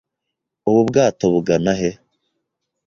Ubu 0.69 0.81
bwato 0.87 1.23
bugana 1.33 1.73
he? 1.79 1.89